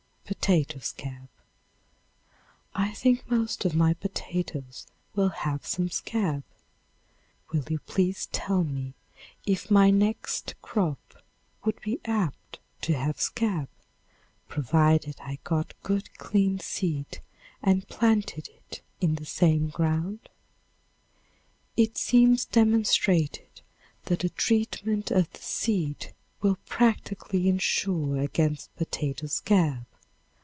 [0.31, 1.27] Potato Scab.
[2.73, 6.43] I think most of my potatoes will have some scab.
[7.51, 8.93] Will you please tell me
[9.45, 11.21] if my next crop
[11.65, 13.67] would be apt to have scab,
[14.47, 17.19] provided I got good clean seed
[17.61, 18.47] and planted
[19.01, 20.29] in the same ground?
[21.75, 23.61] It seems demonstrated
[24.05, 29.85] that a treatment of the seed will practically insure against potato scab.